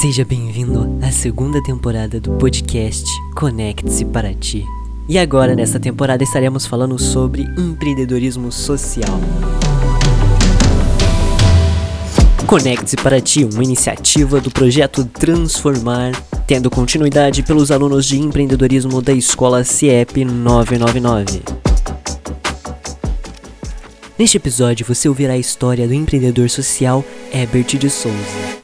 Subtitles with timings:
[0.00, 3.04] Seja bem-vindo à segunda temporada do podcast
[3.34, 4.64] Conecte-se para Ti.
[5.08, 9.18] E agora, nessa temporada, estaremos falando sobre empreendedorismo social.
[12.46, 16.12] Conecte-se para Ti, uma iniciativa do projeto Transformar,
[16.46, 21.42] tendo continuidade pelos alunos de empreendedorismo da escola CIEP 999.
[24.16, 28.58] Neste episódio, você ouvirá a história do empreendedor social Herbert de Souza.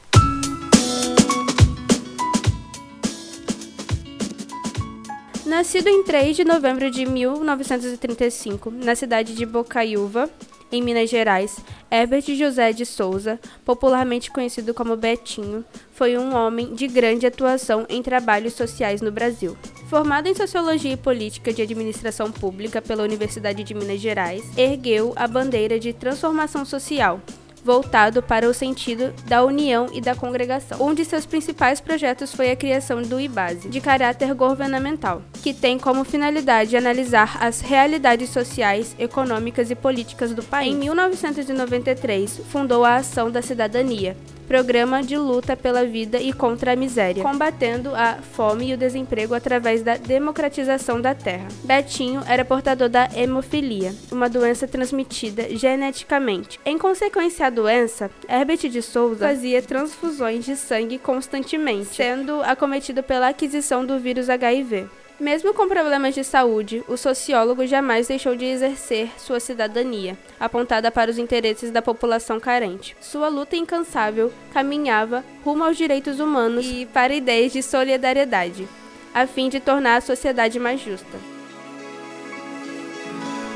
[5.45, 10.27] Nascido em 3 de novembro de 1935, na cidade de Bocaiúva,
[10.71, 11.57] em Minas Gerais,
[11.91, 18.01] Herbert José de Souza, popularmente conhecido como Betinho, foi um homem de grande atuação em
[18.01, 19.55] trabalhos sociais no Brasil.
[19.87, 25.27] Formado em Sociologia e Política de Administração Pública pela Universidade de Minas Gerais, ergueu a
[25.27, 27.21] bandeira de transformação social,
[27.65, 30.77] voltado para o sentido da união e da congregação.
[30.79, 35.79] Um de seus principais projetos foi a criação do IBASE, de caráter governamental, que tem
[35.79, 40.71] como finalidade analisar as realidades sociais, econômicas e políticas do país.
[40.71, 44.15] Em 1993, fundou a Ação da Cidadania,
[44.47, 49.33] programa de luta pela vida e contra a miséria, combatendo a fome e o desemprego
[49.33, 51.47] através da democratização da terra.
[51.63, 56.59] Betinho era portador da hemofilia, uma doença transmitida geneticamente.
[56.65, 63.29] Em consequência à doença, Herbert de Souza fazia transfusões de sangue constantemente, sendo acometido pela
[63.29, 64.87] aquisição do vírus HIV.
[65.19, 71.09] Mesmo com problemas de saúde, o sociólogo jamais deixou de exercer sua cidadania, apontada para
[71.09, 72.97] os interesses da população carente.
[72.99, 78.67] Sua luta incansável caminhava rumo aos direitos humanos e para ideias de solidariedade,
[79.13, 81.17] a fim de tornar a sociedade mais justa.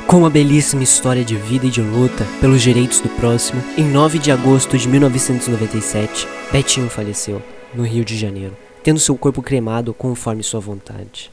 [0.08, 4.18] Com uma belíssima história de vida e de luta pelos direitos do próximo, em 9
[4.18, 7.44] de agosto de 1997, Betinho faleceu,
[7.76, 11.32] no Rio de Janeiro, tendo seu corpo cremado conforme sua vontade.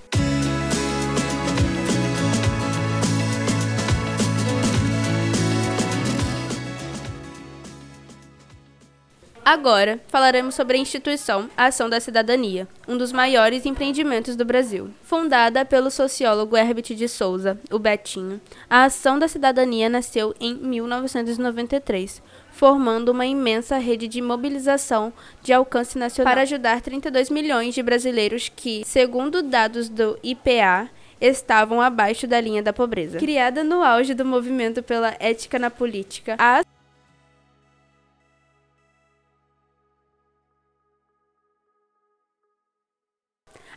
[9.46, 14.90] Agora, falaremos sobre a instituição Ação da Cidadania, um dos maiores empreendimentos do Brasil.
[15.04, 22.20] Fundada pelo sociólogo Herbert de Souza, o Betinho, a Ação da Cidadania nasceu em 1993,
[22.56, 25.12] formando uma imensa rede de mobilização
[25.42, 30.88] de alcance nacional para ajudar 32 milhões de brasileiros que, segundo dados do IPA,
[31.20, 33.18] estavam abaixo da linha da pobreza.
[33.18, 36.62] Criada no auge do movimento pela ética na política, a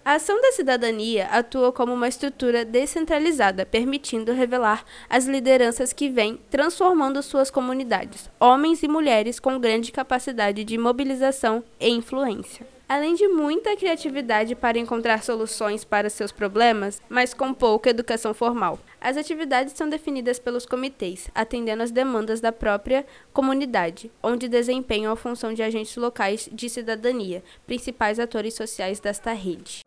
[0.03, 6.39] A ação da cidadania atua como uma estrutura descentralizada, permitindo revelar as lideranças que vêm
[6.49, 12.65] transformando suas comunidades, homens e mulheres com grande capacidade de mobilização e influência.
[12.87, 18.79] Além de muita criatividade para encontrar soluções para seus problemas, mas com pouca educação formal.
[18.99, 25.15] As atividades são definidas pelos comitês, atendendo às demandas da própria comunidade, onde desempenham a
[25.15, 29.81] função de agentes locais de cidadania, principais atores sociais desta rede.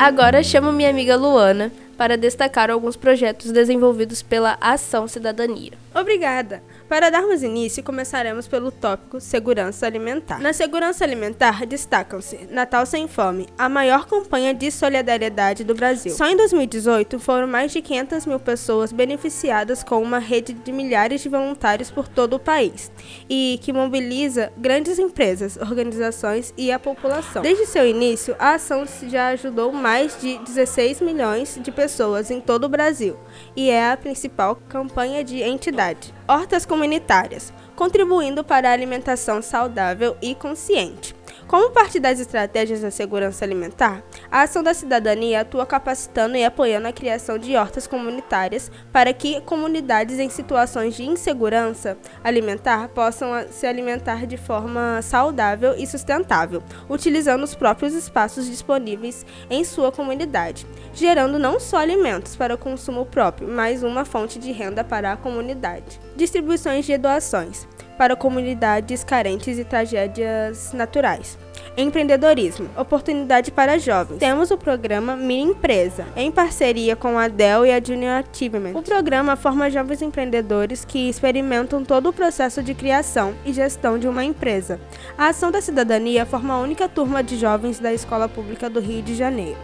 [0.00, 5.72] Agora chamo minha amiga Luana para destacar alguns projetos desenvolvidos pela Ação Cidadania.
[5.92, 6.62] Obrigada!
[6.88, 10.40] Para darmos início, começaremos pelo tópico Segurança Alimentar.
[10.40, 16.12] Na segurança alimentar, destacam-se Natal Sem Fome, a maior campanha de solidariedade do Brasil.
[16.12, 21.22] Só em 2018 foram mais de 500 mil pessoas beneficiadas com uma rede de milhares
[21.22, 22.90] de voluntários por todo o país
[23.28, 27.42] e que mobiliza grandes empresas, organizações e a população.
[27.42, 32.64] Desde seu início, a ação já ajudou mais de 16 milhões de pessoas em todo
[32.64, 33.16] o Brasil
[33.56, 35.79] e é a principal campanha de entidade
[36.28, 41.16] hortas comunitárias, contribuindo para a alimentação saudável e consciente.
[41.46, 46.86] Como parte das estratégias da segurança alimentar, a Ação da Cidadania atua capacitando e apoiando
[46.86, 53.66] a criação de hortas comunitárias para que comunidades em situações de insegurança alimentar possam se
[53.66, 61.38] alimentar de forma saudável e sustentável, utilizando os próprios espaços disponíveis em sua comunidade, gerando
[61.38, 66.00] não só alimentos para consumo próprio, mas uma fonte de renda para a comunidade.
[66.14, 67.66] Distribuições de doações
[67.98, 71.36] para comunidades carentes e tragédias naturais.
[71.76, 74.18] Empreendedorismo, oportunidade para jovens.
[74.18, 78.72] Temos o programa Mini Empresa, em parceria com a Dell e a Junior Achievement.
[78.74, 84.08] O programa forma jovens empreendedores que experimentam todo o processo de criação e gestão de
[84.08, 84.80] uma empresa.
[85.16, 89.02] A Ação da Cidadania forma a única turma de jovens da Escola Pública do Rio
[89.02, 89.58] de Janeiro.